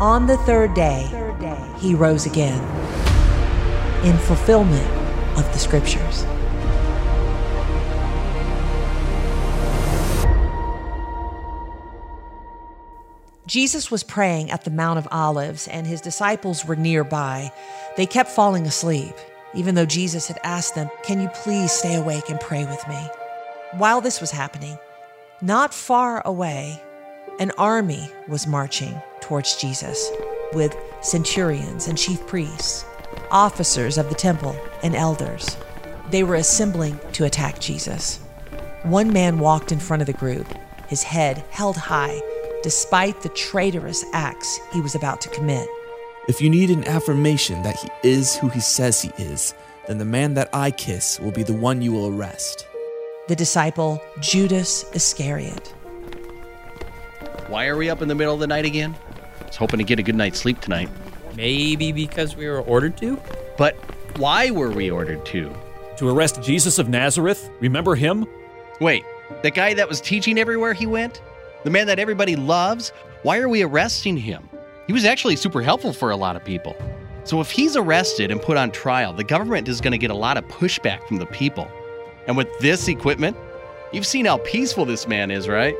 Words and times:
On 0.00 0.28
the 0.28 0.36
third 0.38 0.74
day, 0.74 1.08
he 1.78 1.92
rose 1.92 2.24
again 2.24 2.62
in 4.04 4.16
fulfillment 4.16 4.86
of 5.36 5.52
the 5.52 5.58
scriptures. 5.58 6.24
Jesus 13.48 13.90
was 13.90 14.04
praying 14.04 14.52
at 14.52 14.62
the 14.64 14.70
Mount 14.70 15.00
of 15.00 15.08
Olives, 15.10 15.66
and 15.66 15.84
his 15.84 16.00
disciples 16.00 16.64
were 16.64 16.76
nearby. 16.76 17.50
They 17.96 18.06
kept 18.06 18.30
falling 18.30 18.66
asleep, 18.66 19.14
even 19.52 19.74
though 19.74 19.86
Jesus 19.86 20.28
had 20.28 20.38
asked 20.44 20.76
them, 20.76 20.88
Can 21.02 21.20
you 21.20 21.28
please 21.28 21.72
stay 21.72 21.96
awake 21.96 22.28
and 22.30 22.38
pray 22.38 22.64
with 22.66 22.86
me? 22.86 23.08
While 23.72 24.00
this 24.00 24.20
was 24.20 24.30
happening, 24.30 24.78
not 25.40 25.74
far 25.74 26.24
away, 26.24 26.80
an 27.38 27.52
army 27.58 28.10
was 28.26 28.46
marching 28.46 29.00
towards 29.20 29.56
Jesus 29.56 30.10
with 30.52 30.76
centurions 31.00 31.86
and 31.86 31.96
chief 31.96 32.26
priests, 32.26 32.84
officers 33.30 33.98
of 33.98 34.08
the 34.08 34.14
temple, 34.14 34.56
and 34.82 34.96
elders. 34.96 35.56
They 36.10 36.22
were 36.22 36.36
assembling 36.36 36.98
to 37.12 37.24
attack 37.24 37.60
Jesus. 37.60 38.18
One 38.82 39.12
man 39.12 39.38
walked 39.38 39.72
in 39.72 39.78
front 39.78 40.02
of 40.02 40.06
the 40.06 40.12
group, 40.12 40.46
his 40.88 41.02
head 41.02 41.44
held 41.50 41.76
high 41.76 42.20
despite 42.62 43.20
the 43.22 43.28
traitorous 43.30 44.04
acts 44.12 44.58
he 44.72 44.80
was 44.80 44.94
about 44.94 45.20
to 45.20 45.28
commit. 45.28 45.68
If 46.28 46.40
you 46.40 46.50
need 46.50 46.70
an 46.70 46.86
affirmation 46.88 47.62
that 47.62 47.76
he 47.76 47.88
is 48.02 48.36
who 48.36 48.48
he 48.48 48.60
says 48.60 49.00
he 49.00 49.10
is, 49.16 49.54
then 49.86 49.98
the 49.98 50.04
man 50.04 50.34
that 50.34 50.50
I 50.52 50.70
kiss 50.70 51.20
will 51.20 51.30
be 51.30 51.44
the 51.44 51.54
one 51.54 51.80
you 51.80 51.92
will 51.92 52.08
arrest. 52.08 52.66
The 53.28 53.36
disciple 53.36 54.02
Judas 54.20 54.84
Iscariot. 54.92 55.72
Why 57.48 57.66
are 57.66 57.78
we 57.78 57.88
up 57.88 58.02
in 58.02 58.08
the 58.08 58.14
middle 58.14 58.34
of 58.34 58.40
the 58.40 58.46
night 58.46 58.66
again? 58.66 58.94
I 59.40 59.46
was 59.46 59.56
hoping 59.56 59.78
to 59.78 59.84
get 59.84 59.98
a 59.98 60.02
good 60.02 60.14
night's 60.14 60.38
sleep 60.38 60.60
tonight. 60.60 60.90
Maybe 61.34 61.92
because 61.92 62.36
we 62.36 62.46
were 62.46 62.60
ordered 62.60 62.98
to? 62.98 63.18
But 63.56 63.74
why 64.18 64.50
were 64.50 64.70
we 64.70 64.90
ordered 64.90 65.24
to? 65.26 65.50
To 65.96 66.08
arrest 66.10 66.42
Jesus 66.42 66.78
of 66.78 66.90
Nazareth? 66.90 67.50
Remember 67.60 67.94
him? 67.94 68.26
Wait, 68.82 69.02
the 69.42 69.50
guy 69.50 69.72
that 69.72 69.88
was 69.88 70.00
teaching 70.02 70.38
everywhere 70.38 70.74
he 70.74 70.86
went? 70.86 71.22
The 71.64 71.70
man 71.70 71.86
that 71.86 71.98
everybody 71.98 72.36
loves? 72.36 72.90
Why 73.22 73.38
are 73.38 73.48
we 73.48 73.62
arresting 73.62 74.18
him? 74.18 74.46
He 74.86 74.92
was 74.92 75.06
actually 75.06 75.36
super 75.36 75.62
helpful 75.62 75.94
for 75.94 76.10
a 76.10 76.16
lot 76.16 76.36
of 76.36 76.44
people. 76.44 76.76
So 77.24 77.40
if 77.40 77.50
he's 77.50 77.76
arrested 77.76 78.30
and 78.30 78.42
put 78.42 78.58
on 78.58 78.70
trial, 78.72 79.14
the 79.14 79.24
government 79.24 79.68
is 79.68 79.80
going 79.80 79.92
to 79.92 79.98
get 79.98 80.10
a 80.10 80.14
lot 80.14 80.36
of 80.36 80.44
pushback 80.48 81.06
from 81.08 81.16
the 81.16 81.26
people. 81.26 81.70
And 82.26 82.36
with 82.36 82.48
this 82.60 82.88
equipment, 82.88 83.36
you've 83.92 84.06
seen 84.06 84.26
how 84.26 84.36
peaceful 84.38 84.84
this 84.84 85.08
man 85.08 85.30
is, 85.30 85.48
right? 85.48 85.74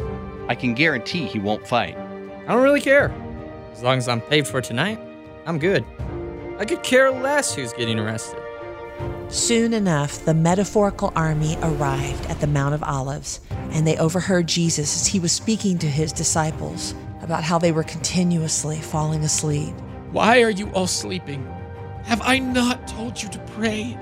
I 0.48 0.54
can 0.54 0.74
guarantee 0.74 1.26
he 1.26 1.38
won't 1.38 1.66
fight. 1.66 1.96
I 1.96 2.52
don't 2.52 2.62
really 2.62 2.80
care. 2.80 3.12
As 3.72 3.82
long 3.82 3.98
as 3.98 4.08
I'm 4.08 4.22
paid 4.22 4.46
for 4.46 4.60
tonight, 4.60 4.98
I'm 5.46 5.58
good. 5.58 5.84
I 6.58 6.64
could 6.64 6.82
care 6.82 7.10
less 7.10 7.54
who's 7.54 7.72
getting 7.74 7.98
arrested. 7.98 8.42
Soon 9.28 9.74
enough, 9.74 10.24
the 10.24 10.32
metaphorical 10.32 11.12
army 11.14 11.56
arrived 11.62 12.26
at 12.26 12.40
the 12.40 12.46
Mount 12.46 12.74
of 12.74 12.82
Olives, 12.82 13.40
and 13.70 13.86
they 13.86 13.96
overheard 13.98 14.46
Jesus 14.46 14.96
as 14.96 15.06
he 15.06 15.20
was 15.20 15.32
speaking 15.32 15.78
to 15.78 15.86
his 15.86 16.12
disciples 16.12 16.94
about 17.20 17.44
how 17.44 17.58
they 17.58 17.70
were 17.70 17.82
continuously 17.82 18.80
falling 18.80 19.22
asleep. 19.22 19.74
Why 20.12 20.42
are 20.42 20.50
you 20.50 20.70
all 20.70 20.86
sleeping? 20.86 21.46
Have 22.04 22.22
I 22.22 22.38
not 22.38 22.88
told 22.88 23.22
you 23.22 23.28
to 23.28 23.38
pray? 23.54 23.98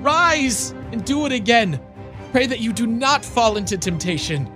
Rise 0.00 0.72
and 0.92 1.02
do 1.04 1.24
it 1.24 1.32
again. 1.32 1.80
Pray 2.32 2.46
that 2.46 2.60
you 2.60 2.74
do 2.74 2.86
not 2.86 3.24
fall 3.24 3.56
into 3.56 3.78
temptation. 3.78 4.52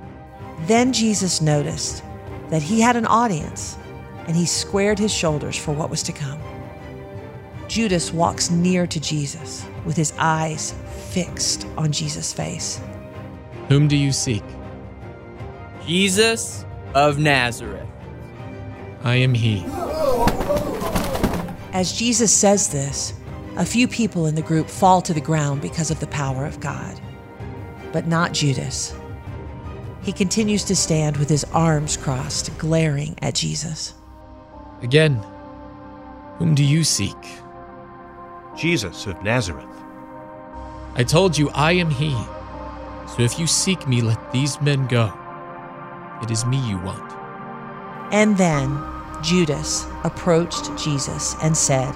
Then 0.61 0.93
Jesus 0.93 1.41
noticed 1.41 2.03
that 2.51 2.63
he 2.63 2.81
had 2.81 2.97
an 2.97 3.07
audience, 3.07 3.77
and 4.27 4.37
he 4.37 4.47
squared 4.47 4.99
his 4.99 5.13
shoulders 5.13 5.57
for 5.57 5.73
what 5.73 5.91
was 5.91 6.03
to 6.05 6.13
come. 6.13 6.41
Judas 7.69 8.13
walks 8.13 8.51
near 8.51 8.87
to 8.87 9.01
Jesus 9.01 9.67
with 9.85 9.97
his 9.97 10.13
eyes 10.19 10.75
fixed 11.11 11.67
on 11.77 11.93
Jesus' 11.93 12.33
face. 12.33 12.81
Whom 13.69 13.89
do 13.89 13.97
you 13.97 14.13
seek? 14.13 14.45
Jesus 15.87 16.65
of 16.95 17.19
Nazareth. 17.19 17.89
I 19.03 19.17
am 19.17 19.35
he. 19.35 19.65
As 21.73 21.93
Jesus 21.93 22.33
says 22.33 22.69
this, 22.69 23.13
a 23.57 23.65
few 23.65 23.87
people 23.87 24.27
in 24.27 24.35
the 24.35 24.43
group 24.43 24.69
fall 24.69 25.03
to 25.03 25.13
the 25.13 25.21
ground 25.21 25.61
because 25.61 25.91
of 25.91 26.01
the 26.01 26.07
power 26.07 26.47
of 26.47 26.61
God, 26.61 27.01
but 27.93 28.07
not 28.07 28.33
Judas. 28.33 28.95
He 30.05 30.13
continues 30.13 30.65
to 30.65 30.77
stand 30.77 31.17
with 31.17 31.31
his 31.31 31.45
arms 31.45 31.97
crossed, 31.97 32.57
glaring 32.59 33.17
at 33.23 33.35
Jesus. 33.35 33.95
Again, 34.83 35.15
whom 36.37 36.55
do 36.55 36.63
you 36.63 36.85
seek? 36.85 37.17
Jesus 38.55 39.07
of 39.07 39.23
Nazareth. 39.23 39.65
I 40.95 41.05
told 41.05 41.39
you 41.39 41.49
I 41.51 41.73
am 41.73 41.91
he. 41.91 42.11
So 43.17 43.23
if 43.23 43.39
you 43.39 43.47
seek 43.47 43.89
me, 43.89 44.03
let 44.03 44.31
these 44.31 44.61
men 44.61 44.87
go. 44.89 45.13
It 46.23 46.31
is 46.31 46.45
me 46.45 46.59
you 46.69 46.79
want. 46.79 47.13
And 48.13 48.37
then 48.37 48.79
Judas 49.23 49.87
approached 50.05 50.71
Jesus 50.77 51.35
and 51.43 51.57
said, 51.57 51.95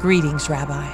Greetings, 0.00 0.50
Rabbi. 0.50 0.88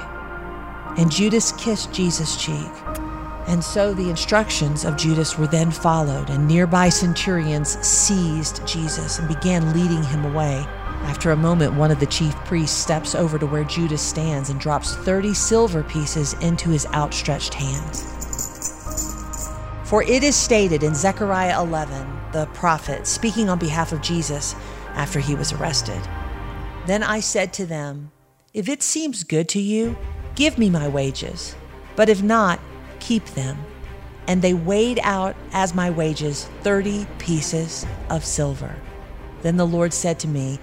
And 0.97 1.11
Judas 1.11 1.51
kissed 1.53 1.91
Jesus' 1.91 2.41
cheek. 2.41 3.06
And 3.47 3.63
so 3.63 3.93
the 3.93 4.09
instructions 4.09 4.83
of 4.83 4.97
Judas 4.97 5.37
were 5.37 5.47
then 5.47 5.71
followed, 5.71 6.29
and 6.29 6.47
nearby 6.47 6.89
centurions 6.89 7.79
seized 7.85 8.65
Jesus 8.67 9.19
and 9.19 9.27
began 9.27 9.73
leading 9.73 10.03
him 10.03 10.25
away. 10.25 10.65
After 11.03 11.31
a 11.31 11.37
moment, 11.37 11.73
one 11.73 11.89
of 11.89 12.01
the 12.01 12.05
chief 12.07 12.35
priests 12.43 12.75
steps 12.75 13.15
over 13.15 13.39
to 13.39 13.47
where 13.47 13.63
Judas 13.63 14.01
stands 14.01 14.49
and 14.49 14.59
drops 14.59 14.95
30 14.95 15.33
silver 15.33 15.81
pieces 15.83 16.33
into 16.41 16.69
his 16.69 16.85
outstretched 16.87 17.53
hands. 17.53 18.13
For 19.85 20.03
it 20.03 20.21
is 20.21 20.35
stated 20.35 20.83
in 20.83 20.93
Zechariah 20.93 21.61
11, 21.61 22.05
the 22.33 22.47
prophet, 22.47 23.07
speaking 23.07 23.47
on 23.47 23.57
behalf 23.57 23.93
of 23.93 24.01
Jesus 24.01 24.53
after 24.95 25.21
he 25.21 25.35
was 25.35 25.53
arrested 25.53 26.01
Then 26.87 27.03
I 27.03 27.21
said 27.21 27.53
to 27.53 27.65
them, 27.65 28.11
If 28.53 28.67
it 28.67 28.83
seems 28.83 29.23
good 29.23 29.47
to 29.49 29.61
you, 29.61 29.95
give 30.35 30.57
me 30.57 30.69
my 30.69 30.89
wages, 30.89 31.55
but 31.95 32.09
if 32.09 32.21
not, 32.21 32.59
keep 33.07 33.25
them. 33.27 33.57
And 34.27 34.41
they 34.41 34.53
weighed 34.53 34.99
out 35.01 35.33
as 35.53 35.73
my 35.73 35.89
wages 35.89 36.49
30 36.61 37.07
pieces 37.19 37.85
of 38.09 38.25
silver. 38.25 38.75
Then 39.43 39.55
the 39.55 39.65
Lord 39.65 39.93
said 39.93 40.19
to 40.19 40.27
me, 40.27 40.59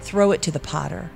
Throw 0.00 0.32
it 0.32 0.42
to 0.42 0.50
the 0.50 0.58
potter, 0.58 1.10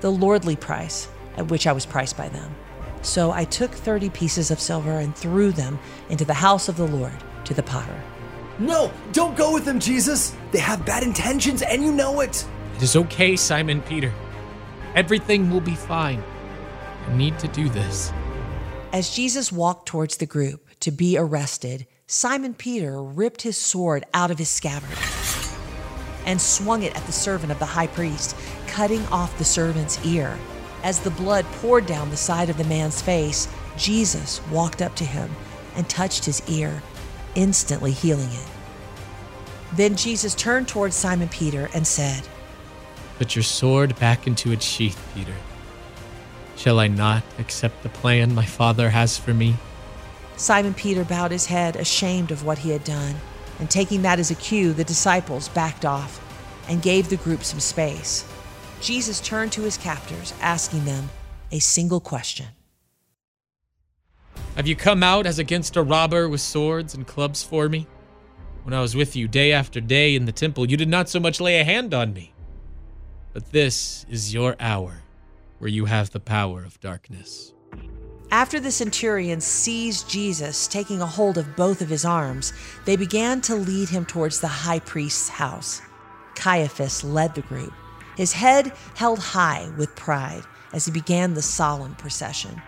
the 0.00 0.12
lordly 0.12 0.56
price 0.56 1.08
at 1.38 1.50
which 1.50 1.66
I 1.66 1.72
was 1.72 1.86
priced 1.86 2.18
by 2.18 2.28
them. 2.28 2.54
So 3.00 3.32
I 3.32 3.44
took 3.44 3.70
30 3.70 4.10
pieces 4.10 4.50
of 4.50 4.60
silver 4.60 4.98
and 4.98 5.16
threw 5.16 5.52
them 5.52 5.78
into 6.10 6.26
the 6.26 6.34
house 6.34 6.68
of 6.68 6.76
the 6.76 6.86
Lord 6.86 7.12
to 7.44 7.54
the 7.54 7.62
potter. 7.62 7.98
No, 8.58 8.92
don't 9.12 9.36
go 9.36 9.52
with 9.52 9.64
them, 9.64 9.80
Jesus. 9.80 10.36
They 10.52 10.58
have 10.58 10.84
bad 10.84 11.02
intentions 11.02 11.62
and 11.62 11.82
you 11.82 11.92
know 11.92 12.20
it. 12.20 12.46
It 12.76 12.82
is 12.82 12.94
okay, 12.96 13.36
Simon 13.36 13.80
Peter. 13.82 14.12
Everything 14.94 15.50
will 15.50 15.62
be 15.62 15.74
fine. 15.74 16.22
I 17.08 17.16
need 17.16 17.38
to 17.38 17.48
do 17.48 17.68
this. 17.70 18.12
As 18.94 19.10
Jesus 19.10 19.50
walked 19.50 19.88
towards 19.88 20.18
the 20.18 20.24
group 20.24 20.68
to 20.78 20.92
be 20.92 21.18
arrested, 21.18 21.88
Simon 22.06 22.54
Peter 22.54 23.02
ripped 23.02 23.42
his 23.42 23.56
sword 23.56 24.04
out 24.14 24.30
of 24.30 24.38
his 24.38 24.48
scabbard 24.48 24.96
and 26.24 26.40
swung 26.40 26.84
it 26.84 26.94
at 26.94 27.04
the 27.04 27.10
servant 27.10 27.50
of 27.50 27.58
the 27.58 27.66
high 27.66 27.88
priest, 27.88 28.36
cutting 28.68 29.04
off 29.06 29.36
the 29.36 29.44
servant's 29.44 29.98
ear. 30.06 30.38
As 30.84 31.00
the 31.00 31.10
blood 31.10 31.44
poured 31.54 31.86
down 31.86 32.08
the 32.10 32.16
side 32.16 32.48
of 32.48 32.56
the 32.56 32.62
man's 32.62 33.02
face, 33.02 33.48
Jesus 33.76 34.40
walked 34.46 34.80
up 34.80 34.94
to 34.94 35.04
him 35.04 35.28
and 35.74 35.88
touched 35.88 36.24
his 36.24 36.40
ear, 36.48 36.80
instantly 37.34 37.90
healing 37.90 38.30
it. 38.30 38.48
Then 39.72 39.96
Jesus 39.96 40.36
turned 40.36 40.68
towards 40.68 40.94
Simon 40.94 41.30
Peter 41.30 41.68
and 41.74 41.84
said, 41.84 42.28
Put 43.18 43.34
your 43.34 43.42
sword 43.42 43.98
back 43.98 44.28
into 44.28 44.52
its 44.52 44.64
sheath, 44.64 45.04
Peter. 45.16 45.34
Shall 46.56 46.78
I 46.78 46.88
not 46.88 47.22
accept 47.38 47.82
the 47.82 47.88
plan 47.88 48.34
my 48.34 48.44
father 48.44 48.90
has 48.90 49.18
for 49.18 49.34
me? 49.34 49.56
Simon 50.36 50.74
Peter 50.74 51.04
bowed 51.04 51.30
his 51.30 51.46
head, 51.46 51.76
ashamed 51.76 52.30
of 52.30 52.44
what 52.44 52.58
he 52.58 52.70
had 52.70 52.84
done, 52.84 53.16
and 53.58 53.70
taking 53.70 54.02
that 54.02 54.18
as 54.18 54.30
a 54.30 54.34
cue, 54.34 54.72
the 54.72 54.84
disciples 54.84 55.48
backed 55.50 55.84
off 55.84 56.20
and 56.68 56.82
gave 56.82 57.08
the 57.08 57.16
group 57.16 57.44
some 57.44 57.60
space. 57.60 58.24
Jesus 58.80 59.20
turned 59.20 59.52
to 59.52 59.62
his 59.62 59.76
captors, 59.76 60.34
asking 60.40 60.84
them 60.84 61.10
a 61.52 61.58
single 61.58 62.00
question 62.00 62.46
Have 64.56 64.66
you 64.66 64.74
come 64.74 65.02
out 65.02 65.26
as 65.26 65.38
against 65.38 65.76
a 65.76 65.82
robber 65.82 66.28
with 66.28 66.40
swords 66.40 66.94
and 66.94 67.06
clubs 67.06 67.42
for 67.42 67.68
me? 67.68 67.86
When 68.64 68.74
I 68.74 68.80
was 68.80 68.96
with 68.96 69.14
you 69.14 69.28
day 69.28 69.52
after 69.52 69.80
day 69.80 70.16
in 70.16 70.24
the 70.24 70.32
temple, 70.32 70.68
you 70.70 70.76
did 70.76 70.88
not 70.88 71.08
so 71.08 71.20
much 71.20 71.40
lay 71.40 71.60
a 71.60 71.64
hand 71.64 71.92
on 71.92 72.12
me. 72.12 72.32
But 73.32 73.52
this 73.52 74.06
is 74.08 74.32
your 74.32 74.56
hour 74.58 75.03
where 75.64 75.72
you 75.72 75.86
have 75.86 76.10
the 76.10 76.20
power 76.20 76.62
of 76.62 76.78
darkness. 76.80 77.54
After 78.30 78.60
the 78.60 78.70
centurions 78.70 79.46
seized 79.46 80.10
Jesus, 80.10 80.68
taking 80.68 81.00
a 81.00 81.06
hold 81.06 81.38
of 81.38 81.56
both 81.56 81.80
of 81.80 81.88
his 81.88 82.04
arms, 82.04 82.52
they 82.84 82.96
began 82.96 83.40
to 83.40 83.54
lead 83.54 83.88
him 83.88 84.04
towards 84.04 84.40
the 84.40 84.46
high 84.46 84.80
priest's 84.80 85.30
house. 85.30 85.80
Caiaphas 86.34 87.02
led 87.02 87.34
the 87.34 87.40
group. 87.40 87.72
his 88.18 88.34
head 88.34 88.74
held 88.94 89.18
high 89.18 89.66
with 89.78 89.96
pride 89.96 90.42
as 90.74 90.84
he 90.84 90.92
began 90.92 91.32
the 91.32 91.40
solemn 91.40 91.94
procession. 91.94 92.60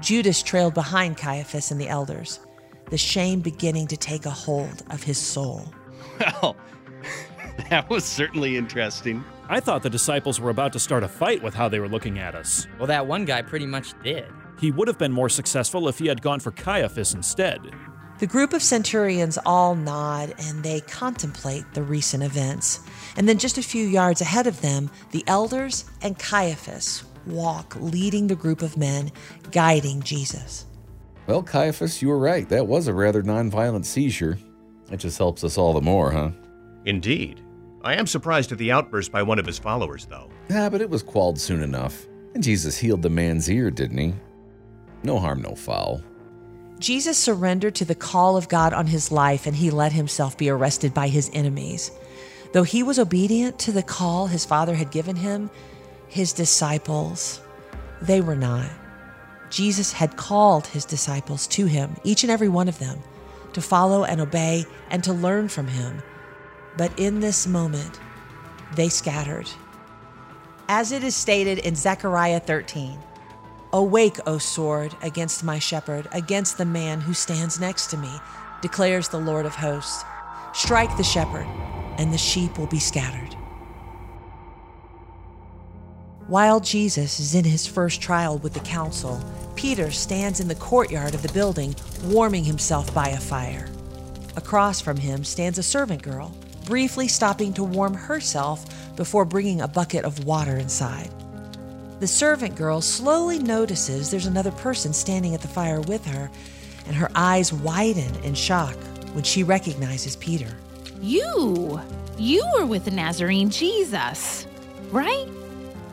Judas 0.00 0.42
trailed 0.42 0.74
behind 0.74 1.16
Caiaphas 1.16 1.70
and 1.70 1.80
the 1.80 1.88
elders, 1.88 2.40
the 2.86 2.98
shame 2.98 3.42
beginning 3.42 3.86
to 3.86 3.96
take 3.96 4.26
a 4.26 4.30
hold 4.30 4.82
of 4.90 5.04
his 5.04 5.18
soul. 5.18 5.72
Well, 6.18 6.56
that 7.70 7.88
was 7.88 8.04
certainly 8.04 8.56
interesting. 8.56 9.22
I 9.52 9.58
thought 9.58 9.82
the 9.82 9.90
disciples 9.90 10.38
were 10.38 10.50
about 10.50 10.72
to 10.74 10.78
start 10.78 11.02
a 11.02 11.08
fight 11.08 11.42
with 11.42 11.54
how 11.54 11.68
they 11.68 11.80
were 11.80 11.88
looking 11.88 12.20
at 12.20 12.36
us. 12.36 12.68
Well, 12.78 12.86
that 12.86 13.08
one 13.08 13.24
guy 13.24 13.42
pretty 13.42 13.66
much 13.66 14.00
did. 14.04 14.26
He 14.60 14.70
would 14.70 14.86
have 14.86 14.96
been 14.96 15.10
more 15.10 15.28
successful 15.28 15.88
if 15.88 15.98
he 15.98 16.06
had 16.06 16.22
gone 16.22 16.38
for 16.38 16.52
Caiaphas 16.52 17.14
instead. 17.14 17.58
The 18.20 18.28
group 18.28 18.52
of 18.52 18.62
centurions 18.62 19.40
all 19.44 19.74
nod 19.74 20.34
and 20.38 20.62
they 20.62 20.82
contemplate 20.82 21.64
the 21.74 21.82
recent 21.82 22.22
events. 22.22 22.78
And 23.16 23.28
then, 23.28 23.38
just 23.38 23.58
a 23.58 23.62
few 23.62 23.84
yards 23.84 24.20
ahead 24.20 24.46
of 24.46 24.60
them, 24.60 24.88
the 25.10 25.24
elders 25.26 25.84
and 26.00 26.16
Caiaphas 26.16 27.02
walk, 27.26 27.74
leading 27.80 28.28
the 28.28 28.36
group 28.36 28.62
of 28.62 28.76
men, 28.76 29.10
guiding 29.50 30.00
Jesus. 30.02 30.64
Well, 31.26 31.42
Caiaphas, 31.42 32.00
you 32.00 32.06
were 32.06 32.20
right. 32.20 32.48
That 32.48 32.68
was 32.68 32.86
a 32.86 32.94
rather 32.94 33.24
nonviolent 33.24 33.84
seizure. 33.84 34.38
It 34.92 34.98
just 34.98 35.18
helps 35.18 35.42
us 35.42 35.58
all 35.58 35.72
the 35.72 35.80
more, 35.80 36.12
huh? 36.12 36.30
Indeed. 36.84 37.42
I 37.82 37.94
am 37.94 38.06
surprised 38.06 38.52
at 38.52 38.58
the 38.58 38.72
outburst 38.72 39.10
by 39.10 39.22
one 39.22 39.38
of 39.38 39.46
his 39.46 39.58
followers, 39.58 40.06
though. 40.06 40.30
Yeah, 40.50 40.68
but 40.68 40.80
it 40.80 40.90
was 40.90 41.02
quelled 41.02 41.40
soon 41.40 41.62
enough. 41.62 42.06
And 42.34 42.42
Jesus 42.42 42.78
healed 42.78 43.02
the 43.02 43.10
man's 43.10 43.50
ear, 43.50 43.70
didn't 43.70 43.98
he? 43.98 44.14
No 45.02 45.18
harm, 45.18 45.40
no 45.40 45.54
foul. 45.54 46.02
Jesus 46.78 47.18
surrendered 47.18 47.74
to 47.76 47.84
the 47.84 47.94
call 47.94 48.36
of 48.36 48.48
God 48.48 48.72
on 48.72 48.86
his 48.86 49.10
life 49.10 49.46
and 49.46 49.54
he 49.54 49.70
let 49.70 49.92
himself 49.92 50.36
be 50.36 50.48
arrested 50.48 50.94
by 50.94 51.08
his 51.08 51.30
enemies. 51.34 51.90
Though 52.52 52.62
he 52.62 52.82
was 52.82 52.98
obedient 52.98 53.58
to 53.60 53.72
the 53.72 53.82
call 53.82 54.26
his 54.26 54.44
father 54.44 54.74
had 54.74 54.90
given 54.90 55.16
him, 55.16 55.50
his 56.08 56.32
disciples, 56.32 57.40
they 58.02 58.20
were 58.20 58.36
not. 58.36 58.68
Jesus 59.50 59.92
had 59.92 60.16
called 60.16 60.66
his 60.68 60.84
disciples 60.84 61.46
to 61.48 61.66
him, 61.66 61.96
each 62.04 62.22
and 62.24 62.30
every 62.30 62.48
one 62.48 62.68
of 62.68 62.78
them, 62.78 62.98
to 63.52 63.60
follow 63.60 64.04
and 64.04 64.20
obey 64.20 64.64
and 64.90 65.02
to 65.04 65.12
learn 65.12 65.48
from 65.48 65.66
him. 65.66 66.02
But 66.76 66.98
in 66.98 67.20
this 67.20 67.46
moment, 67.46 68.00
they 68.74 68.88
scattered. 68.88 69.48
As 70.68 70.92
it 70.92 71.02
is 71.02 71.16
stated 71.16 71.58
in 71.58 71.74
Zechariah 71.74 72.40
13 72.40 72.98
Awake, 73.72 74.18
O 74.26 74.38
sword, 74.38 74.96
against 75.00 75.44
my 75.44 75.60
shepherd, 75.60 76.08
against 76.10 76.58
the 76.58 76.64
man 76.64 77.00
who 77.00 77.14
stands 77.14 77.60
next 77.60 77.86
to 77.88 77.96
me, 77.96 78.10
declares 78.62 79.08
the 79.08 79.20
Lord 79.20 79.46
of 79.46 79.54
hosts. 79.54 80.04
Strike 80.52 80.96
the 80.96 81.04
shepherd, 81.04 81.46
and 81.96 82.12
the 82.12 82.18
sheep 82.18 82.58
will 82.58 82.66
be 82.66 82.80
scattered. 82.80 83.36
While 86.26 86.60
Jesus 86.60 87.20
is 87.20 87.34
in 87.34 87.44
his 87.44 87.66
first 87.66 88.00
trial 88.00 88.38
with 88.38 88.54
the 88.54 88.60
council, 88.60 89.20
Peter 89.54 89.90
stands 89.90 90.40
in 90.40 90.48
the 90.48 90.54
courtyard 90.56 91.14
of 91.14 91.22
the 91.22 91.32
building, 91.32 91.74
warming 92.04 92.44
himself 92.44 92.92
by 92.92 93.08
a 93.08 93.20
fire. 93.20 93.68
Across 94.36 94.80
from 94.80 94.96
him 94.96 95.22
stands 95.22 95.58
a 95.58 95.62
servant 95.62 96.02
girl, 96.02 96.34
briefly 96.70 97.08
stopping 97.08 97.52
to 97.52 97.64
warm 97.64 97.92
herself 97.92 98.64
before 98.94 99.24
bringing 99.24 99.60
a 99.60 99.66
bucket 99.66 100.04
of 100.04 100.24
water 100.24 100.56
inside. 100.56 101.10
The 101.98 102.06
servant 102.06 102.54
girl 102.54 102.80
slowly 102.80 103.40
notices 103.40 104.08
there's 104.08 104.26
another 104.26 104.52
person 104.52 104.92
standing 104.92 105.34
at 105.34 105.40
the 105.40 105.48
fire 105.48 105.80
with 105.80 106.06
her, 106.06 106.30
and 106.86 106.94
her 106.94 107.10
eyes 107.16 107.52
widen 107.52 108.14
in 108.22 108.34
shock 108.34 108.76
when 109.14 109.24
she 109.24 109.42
recognizes 109.42 110.14
Peter. 110.14 110.56
You! 111.02 111.80
You 112.16 112.44
were 112.56 112.66
with 112.66 112.84
the 112.84 112.92
Nazarene 112.92 113.50
Jesus, 113.50 114.46
right? 114.92 115.26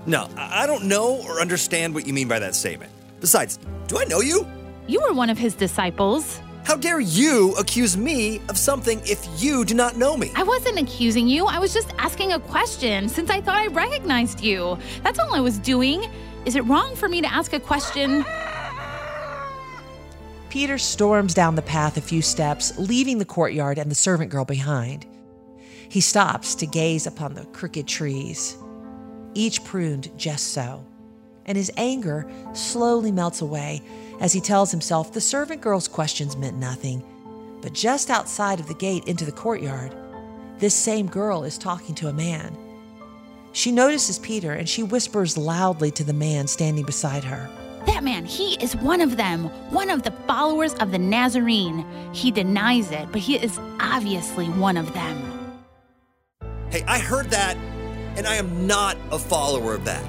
No, 0.06 0.30
I 0.38 0.64
I 0.64 0.68
don't 0.68 0.86
know 0.86 1.24
or 1.28 1.42
understand 1.42 1.96
what 1.96 2.06
you 2.06 2.14
mean 2.14 2.28
by 2.28 2.38
that 2.38 2.54
statement. 2.54 2.92
Besides, 3.20 3.58
do 3.88 3.98
I 3.98 4.04
know 4.04 4.22
you? 4.22 4.46
You 4.86 5.02
were 5.02 5.14
one 5.14 5.32
of 5.32 5.40
his 5.40 5.56
disciples. 5.56 6.40
How 6.68 6.76
dare 6.76 7.00
you 7.00 7.56
accuse 7.56 7.96
me 7.96 8.42
of 8.50 8.58
something 8.58 9.00
if 9.06 9.26
you 9.42 9.64
do 9.64 9.74
not 9.74 9.96
know 9.96 10.18
me? 10.18 10.34
I 10.36 10.44
wasn't 10.44 10.78
accusing 10.78 11.26
you. 11.26 11.46
I 11.46 11.60
was 11.60 11.74
just 11.74 11.94
asking 11.98 12.34
a 12.34 12.42
question 12.42 13.08
since 13.08 13.30
I 13.30 13.40
thought 13.40 13.56
I 13.56 13.68
recognized 13.68 14.42
you. 14.42 14.78
That's 15.02 15.18
all 15.18 15.34
I 15.34 15.40
was 15.40 15.60
doing. 15.60 16.12
Is 16.44 16.58
it 16.58 16.66
wrong 16.66 16.94
for 16.98 17.08
me 17.08 17.22
to 17.22 17.34
ask 17.34 17.54
a 17.54 17.60
question? 17.62 18.26
Peter 20.50 20.78
storms 20.78 21.34
down 21.34 21.56
the 21.56 21.62
path 21.62 21.96
a 21.96 22.02
few 22.02 22.22
steps, 22.22 22.78
leaving 22.78 23.18
the 23.18 23.24
courtyard 23.24 23.78
and 23.78 23.90
the 23.90 23.96
servant 23.96 24.30
girl 24.30 24.44
behind. 24.44 25.06
He 25.88 26.02
stops 26.02 26.54
to 26.56 26.66
gaze 26.66 27.08
upon 27.08 27.34
the 27.34 27.46
crooked 27.46 27.88
trees, 27.88 28.58
each 29.34 29.64
pruned 29.64 30.12
just 30.18 30.52
so, 30.52 30.86
and 31.46 31.58
his 31.58 31.72
anger 31.78 32.30
slowly 32.52 33.14
melts 33.14 33.40
away 33.40 33.82
as 34.20 34.34
he 34.34 34.42
tells 34.42 34.72
himself 34.72 35.14
the 35.14 35.22
servant 35.22 35.62
girl's 35.62 35.88
questions 35.88 36.38
meant 36.38 36.58
nothing. 36.58 37.04
But 37.62 37.74
just 37.74 38.10
outside 38.10 38.60
of 38.60 38.68
the 38.68 38.74
gate 38.74 39.06
into 39.06 39.26
the 39.26 39.32
courtyard, 39.32 39.96
this 40.58 40.76
same 40.76 41.08
girl 41.08 41.44
is 41.44 41.58
talking 41.58 41.96
to 41.96 42.08
a 42.08 42.14
man. 42.14 42.56
She 43.52 43.72
notices 43.72 44.20
Peter 44.20 44.54
and 44.54 44.68
she 44.68 44.84
whispers 44.84 45.38
loudly 45.38 45.92
to 45.92 46.04
the 46.04 46.14
man 46.14 46.48
standing 46.48 46.86
beside 46.86 47.24
her. 47.24 47.50
That 47.86 48.04
man, 48.04 48.26
he 48.26 48.56
is 48.62 48.76
one 48.76 49.02
of 49.02 49.18
them, 49.18 49.46
one 49.72 49.90
of 49.90 50.04
the 50.04 50.12
followers 50.28 50.74
of 50.76 50.92
the 50.92 51.00
Nazarene. 51.00 51.86
He 52.14 52.32
denies 52.32 52.92
it, 52.92 53.12
but 53.12 53.22
he 53.22 53.38
is 53.38 53.60
obviously 53.80 54.48
one 54.48 54.78
of 54.78 54.94
them. 54.94 55.64
Hey, 56.70 56.84
I 56.86 57.00
heard 57.00 57.30
that, 57.30 57.56
and 58.18 58.28
I 58.28 58.36
am 58.36 58.68
not 58.68 58.98
a 59.12 59.18
follower 59.18 59.74
of 59.74 59.86
that. 59.86 60.04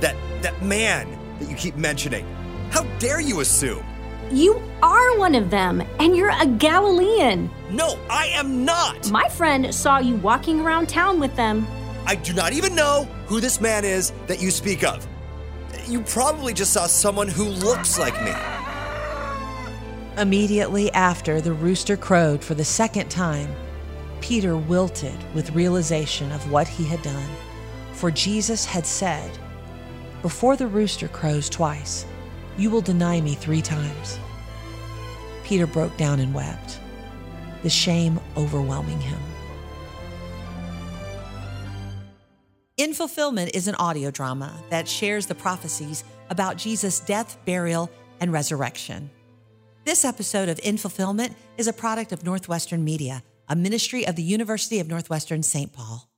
That 0.00 0.16
that 0.42 0.62
man 0.62 1.06
that 1.38 1.50
you 1.50 1.56
keep 1.56 1.76
mentioning. 1.76 2.26
How 2.70 2.84
dare 2.98 3.20
you 3.20 3.40
assume? 3.40 3.84
You 4.30 4.62
are 4.82 5.18
one 5.18 5.34
of 5.34 5.50
them, 5.50 5.82
and 5.98 6.14
you're 6.14 6.30
a 6.30 6.46
Galilean. 6.46 7.50
No, 7.70 7.98
I 8.10 8.26
am 8.26 8.64
not. 8.64 9.10
My 9.10 9.28
friend 9.28 9.74
saw 9.74 9.98
you 9.98 10.16
walking 10.16 10.60
around 10.60 10.88
town 10.88 11.18
with 11.18 11.34
them. 11.34 11.66
I 12.06 12.14
do 12.14 12.32
not 12.32 12.52
even 12.52 12.74
know 12.74 13.04
who 13.26 13.40
this 13.40 13.60
man 13.60 13.84
is 13.84 14.12
that 14.26 14.40
you 14.40 14.50
speak 14.50 14.84
of. 14.84 15.06
You 15.86 16.02
probably 16.02 16.52
just 16.52 16.72
saw 16.72 16.86
someone 16.86 17.28
who 17.28 17.44
looks 17.44 17.98
like 17.98 18.14
me. 18.22 18.32
Immediately 20.20 20.92
after 20.92 21.40
the 21.40 21.52
rooster 21.52 21.96
crowed 21.96 22.42
for 22.42 22.54
the 22.54 22.64
second 22.64 23.08
time, 23.10 23.48
Peter 24.20 24.56
wilted 24.56 25.16
with 25.34 25.54
realization 25.54 26.30
of 26.32 26.50
what 26.50 26.68
he 26.68 26.84
had 26.84 27.00
done. 27.02 27.28
For 27.92 28.10
Jesus 28.10 28.64
had 28.64 28.86
said, 28.86 29.38
Before 30.22 30.56
the 30.56 30.66
rooster 30.66 31.08
crows 31.08 31.48
twice, 31.48 32.04
you 32.58 32.68
will 32.70 32.80
deny 32.80 33.20
me 33.20 33.34
three 33.34 33.62
times. 33.62 34.18
Peter 35.44 35.66
broke 35.66 35.96
down 35.96 36.20
and 36.20 36.34
wept, 36.34 36.80
the 37.62 37.70
shame 37.70 38.20
overwhelming 38.36 39.00
him. 39.00 39.18
In 42.76 42.94
Fulfillment 42.94 43.52
is 43.54 43.66
an 43.66 43.74
audio 43.76 44.10
drama 44.10 44.52
that 44.70 44.86
shares 44.86 45.26
the 45.26 45.34
prophecies 45.34 46.04
about 46.30 46.56
Jesus' 46.56 47.00
death, 47.00 47.38
burial, 47.44 47.90
and 48.20 48.32
resurrection. 48.32 49.10
This 49.84 50.04
episode 50.04 50.48
of 50.48 50.60
In 50.62 50.76
Fulfillment 50.76 51.34
is 51.56 51.66
a 51.66 51.72
product 51.72 52.12
of 52.12 52.24
Northwestern 52.24 52.84
Media, 52.84 53.22
a 53.48 53.56
ministry 53.56 54.06
of 54.06 54.16
the 54.16 54.22
University 54.22 54.80
of 54.80 54.88
Northwestern 54.88 55.42
St. 55.42 55.72
Paul. 55.72 56.08